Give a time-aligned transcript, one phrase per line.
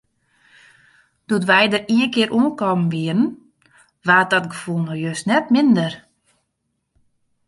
[1.27, 3.25] Doe't wy dêr ienkear oankommen wiene,
[4.07, 5.93] waard dat gefoel no just net minder.